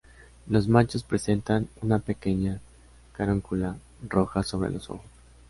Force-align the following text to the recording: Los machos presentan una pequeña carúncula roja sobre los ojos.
Los 0.47 0.67
machos 0.67 1.03
presentan 1.03 1.69
una 1.83 1.99
pequeña 1.99 2.59
carúncula 3.15 3.77
roja 4.01 4.41
sobre 4.41 4.71
los 4.71 4.89
ojos. 4.89 5.05